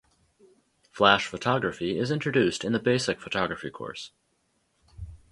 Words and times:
Flash 0.89 1.27
photography 1.27 1.99
is 1.99 2.09
introduced 2.09 2.63
in 2.63 2.73
the 2.73 2.79
basic 2.79 3.19
photography 3.21 3.69
course. 3.69 4.09